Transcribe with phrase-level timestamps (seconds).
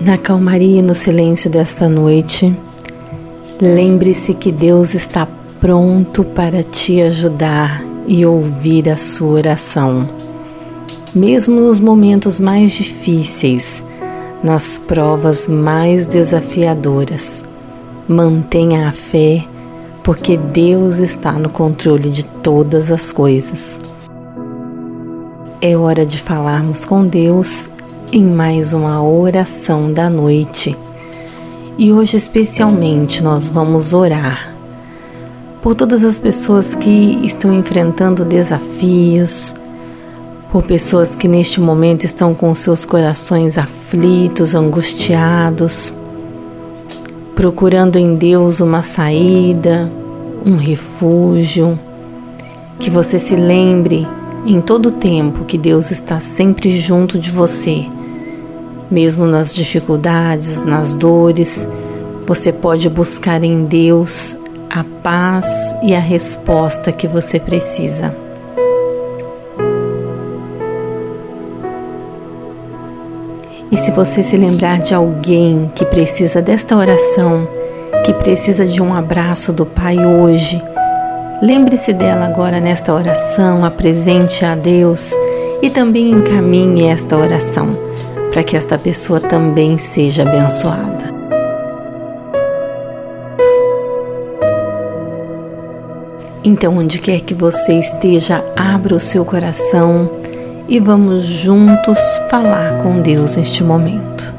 [0.00, 2.56] Na calmaria e no silêncio desta noite,
[3.60, 5.28] lembre-se que Deus está
[5.60, 10.08] pronto para te ajudar e ouvir a sua oração.
[11.14, 13.84] Mesmo nos momentos mais difíceis,
[14.42, 17.44] nas provas mais desafiadoras,
[18.08, 19.44] mantenha a fé,
[20.02, 23.78] porque Deus está no controle de todas as coisas.
[25.60, 27.70] É hora de falarmos com Deus
[28.12, 30.76] em mais uma oração da noite.
[31.78, 34.54] E hoje, especialmente, nós vamos orar
[35.62, 39.54] por todas as pessoas que estão enfrentando desafios,
[40.50, 45.90] por pessoas que neste momento estão com seus corações aflitos, angustiados,
[47.34, 49.90] procurando em Deus uma saída,
[50.44, 51.78] um refúgio.
[52.78, 54.06] Que você se lembre
[54.44, 57.86] em todo o tempo que Deus está sempre junto de você
[58.92, 61.66] mesmo nas dificuldades, nas dores,
[62.26, 64.36] você pode buscar em Deus
[64.68, 68.14] a paz e a resposta que você precisa.
[73.70, 77.48] E se você se lembrar de alguém que precisa desta oração,
[78.04, 80.62] que precisa de um abraço do Pai hoje,
[81.40, 85.14] lembre-se dela agora nesta oração, apresente a Deus
[85.62, 87.91] e também encaminhe esta oração
[88.32, 91.12] para que esta pessoa também seja abençoada.
[96.42, 100.10] Então, onde quer que você esteja, abra o seu coração
[100.66, 101.98] e vamos juntos
[102.30, 104.34] falar com Deus neste momento.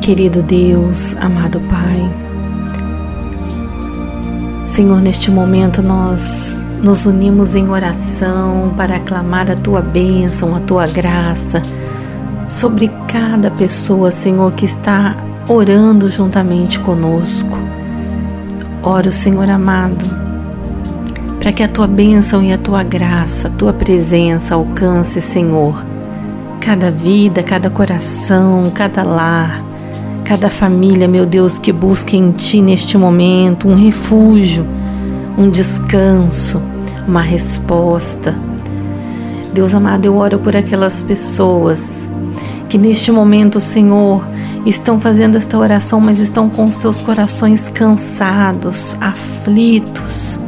[0.00, 2.29] Querido Deus, amado Pai,
[4.70, 10.86] Senhor, neste momento nós nos unimos em oração para aclamar a tua bênção, a tua
[10.86, 11.60] graça
[12.46, 15.16] sobre cada pessoa, Senhor, que está
[15.48, 17.58] orando juntamente conosco.
[18.80, 20.04] Oro, Senhor amado,
[21.40, 25.84] para que a tua bênção e a tua graça, a tua presença alcance, Senhor,
[26.60, 29.69] cada vida, cada coração, cada lar
[30.30, 34.64] cada família, meu Deus, que busque em Ti neste momento um refúgio,
[35.36, 36.62] um descanso,
[37.04, 38.38] uma resposta.
[39.52, 42.08] Deus amado, eu oro por aquelas pessoas
[42.68, 44.24] que neste momento, Senhor,
[44.64, 50.38] estão fazendo esta oração, mas estão com seus corações cansados, aflitos,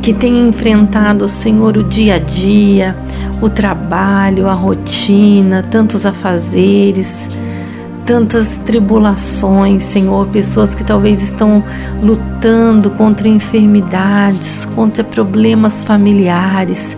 [0.00, 2.96] que têm enfrentado, Senhor, o dia a dia,
[3.42, 7.28] o trabalho, a rotina, tantos afazeres
[8.04, 11.62] tantas tribulações, Senhor, pessoas que talvez estão
[12.02, 16.96] lutando contra enfermidades, contra problemas familiares.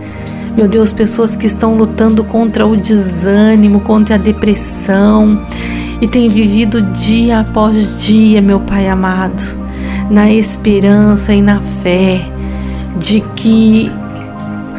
[0.55, 5.43] Meu Deus, pessoas que estão lutando contra o desânimo, contra a depressão
[5.99, 9.41] e têm vivido dia após dia, meu Pai amado,
[10.09, 12.21] na esperança e na fé
[12.99, 13.91] de que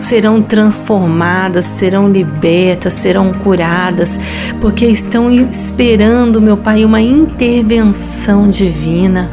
[0.04, 4.20] serão transformadas, serão libertas, serão curadas,
[4.60, 9.28] porque estão esperando, meu Pai, uma intervenção divina.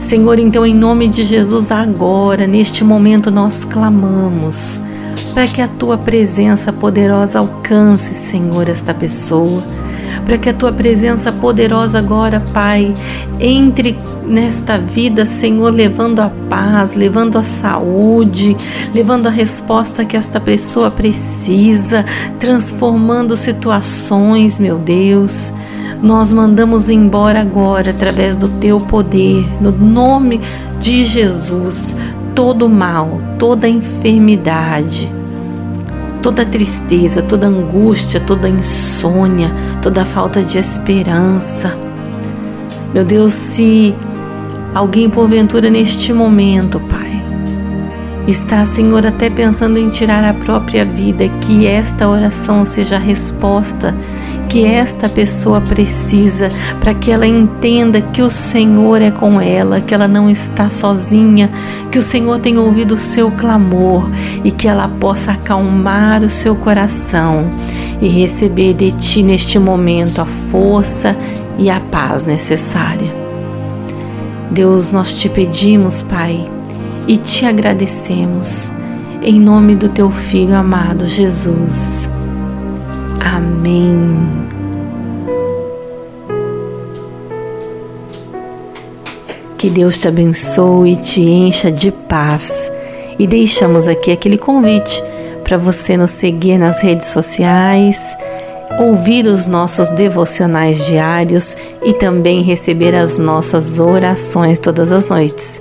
[0.00, 4.78] Senhor, então, em nome de Jesus, agora, neste momento, nós clamamos
[5.32, 9.62] para que a tua presença poderosa alcance, Senhor, esta pessoa
[10.24, 12.92] para que a tua presença poderosa agora, Pai,
[13.40, 18.56] entre nesta vida, Senhor, levando a paz, levando a saúde,
[18.94, 22.04] levando a resposta que esta pessoa precisa,
[22.38, 25.52] transformando situações, meu Deus.
[26.02, 30.40] Nós mandamos embora agora, através do teu poder, no nome
[30.78, 31.96] de Jesus,
[32.34, 35.10] todo mal, toda enfermidade
[36.24, 39.52] toda tristeza, toda angústia, toda insônia,
[39.82, 41.76] toda falta de esperança.
[42.94, 43.94] Meu Deus, se
[44.74, 47.22] alguém porventura neste momento, Pai,
[48.26, 53.94] está, Senhor, até pensando em tirar a própria vida, que esta oração seja a resposta
[54.48, 56.46] que esta pessoa precisa
[56.78, 61.50] para que ela entenda que o Senhor é com ela, que ela não está sozinha,
[61.90, 64.08] que o Senhor tem ouvido o seu clamor
[64.44, 67.50] e que ela possa acalmar o seu coração
[68.00, 71.16] e receber de ti neste momento a força
[71.58, 73.12] e a paz necessária.
[74.52, 76.48] Deus, nós te pedimos, Pai,
[77.06, 78.72] e te agradecemos.
[79.22, 82.10] Em nome do teu Filho amado Jesus.
[83.20, 84.44] Amém.
[89.56, 92.70] Que Deus te abençoe e te encha de paz.
[93.18, 95.02] E deixamos aqui aquele convite
[95.42, 98.16] para você nos seguir nas redes sociais,
[98.78, 105.60] ouvir os nossos devocionais diários e também receber as nossas orações todas as noites.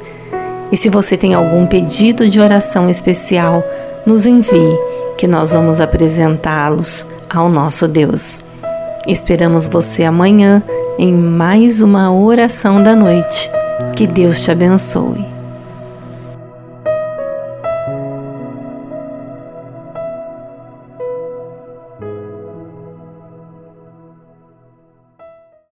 [0.74, 3.64] E se você tem algum pedido de oração especial,
[4.08, 4.76] nos envie,
[5.16, 8.42] que nós vamos apresentá-los ao nosso Deus.
[9.08, 10.64] Esperamos você amanhã
[10.98, 13.52] em mais uma oração da noite.
[13.96, 15.33] Que Deus te abençoe.